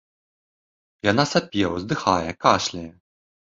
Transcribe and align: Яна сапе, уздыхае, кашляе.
Яна 1.11 1.27
сапе, 1.33 1.63
уздыхае, 1.77 2.31
кашляе. 2.47 2.91